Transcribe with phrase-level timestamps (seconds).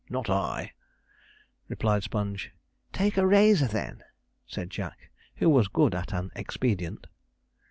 [0.09, 0.71] 'Not I,'
[1.67, 2.51] replied Sponge.
[2.91, 4.01] 'Take a razor, then,'
[4.47, 7.05] said Jack, who was good at an expedient.